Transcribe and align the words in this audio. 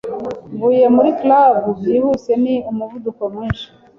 Mvuye 0.53 0.85
muri 0.95 1.09
club 1.21 1.55
byihuse 1.77 2.31
ni 2.43 2.55
umuvuduko 2.71 3.21
mwinshi 3.33 3.67